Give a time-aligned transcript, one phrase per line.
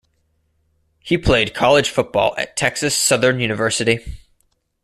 [0.99, 3.99] He played college football at Texas Southern University.